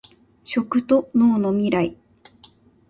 [0.43, 1.95] 食と農のミライ